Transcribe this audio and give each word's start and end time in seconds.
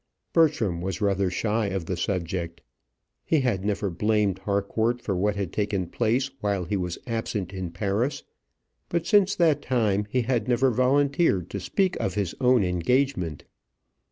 Bertram 0.33 0.81
was 0.81 0.99
rather 0.99 1.29
shy 1.29 1.67
of 1.67 1.85
the 1.85 1.95
subject. 1.95 2.61
He 3.23 3.41
had 3.41 3.63
never 3.63 3.91
blamed 3.91 4.39
Harcourt 4.39 4.99
for 4.99 5.15
what 5.15 5.35
had 5.35 5.53
taken 5.53 5.85
place 5.85 6.31
while 6.39 6.65
he 6.65 6.75
was 6.75 6.97
absent 7.05 7.53
in 7.53 7.69
Paris, 7.69 8.23
but 8.89 9.05
since 9.05 9.35
that 9.35 9.61
time 9.61 10.07
he 10.09 10.23
had 10.23 10.47
never 10.47 10.71
volunteered 10.71 11.51
to 11.51 11.59
speak 11.59 11.95
of 11.99 12.15
his 12.15 12.33
own 12.41 12.63
engagement. 12.63 13.43